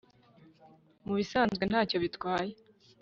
Mubisanzwe 1.05 1.63
ntacyo 1.65 1.97
bitwaye 2.03 2.53